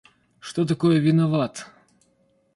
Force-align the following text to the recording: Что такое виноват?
Что 0.39 0.65
такое 0.65 0.97
виноват? 0.97 1.67